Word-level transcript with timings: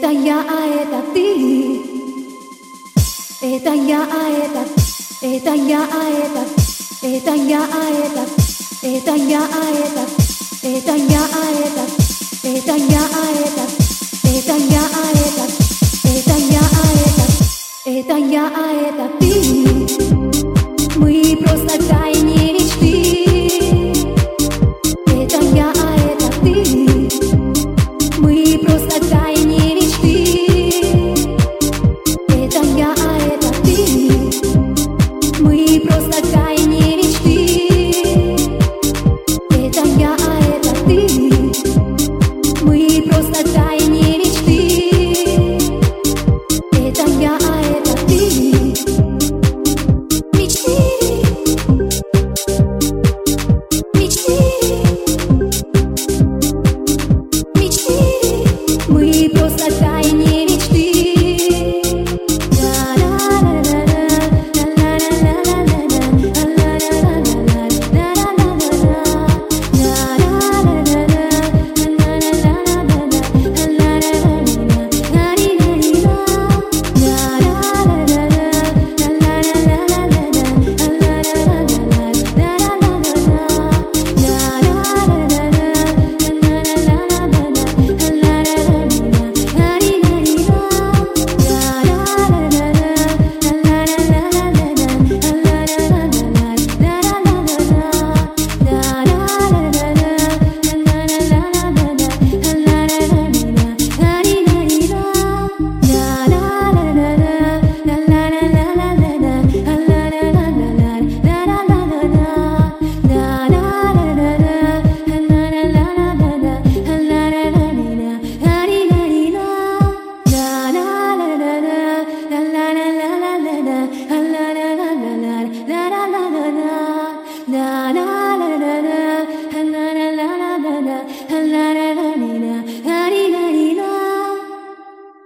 Eta 0.00 0.12
ya 0.12 0.40
eta 0.40 1.00
ti. 1.12 1.28
Eta 3.44 3.74
ya 3.76 4.00
eta. 4.32 4.62
Eta 5.20 5.52
ya 5.52 5.82
eta. 5.84 6.44
Eta 7.04 7.36
ya 7.36 7.60
eta. 7.68 8.24
Eta 8.80 9.14
ya 9.28 9.42
eta. 9.76 10.04
Eta 10.64 10.96
ya 10.96 11.22
eta. 11.52 11.84
Eta 12.48 12.76
ya 12.80 13.04
eta. 13.44 13.69